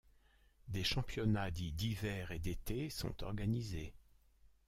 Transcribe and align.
Des 0.67 0.83
championnats 0.83 1.51
dits 1.51 1.73
d'hiver 1.73 2.31
et 2.31 2.39
d'été 2.39 2.89
sont 2.89 3.23
organisés. 3.23 3.93